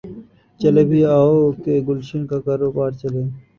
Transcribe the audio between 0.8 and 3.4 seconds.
بھی آؤ کہ گلشن کا کاروبار چلے